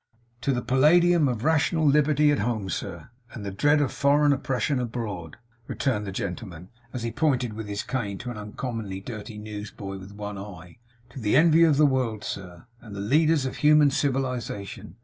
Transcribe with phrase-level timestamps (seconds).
[0.41, 4.79] 'To the Palladium of rational Liberty at home, sir, and the dread of Foreign oppression
[4.79, 9.99] abroad,' returned the gentleman, as he pointed with his cane to an uncommonly dirty newsboy
[9.99, 10.79] with one eye.
[11.11, 14.95] 'To the Envy of the world, sir, and the leaders of Human Civilization.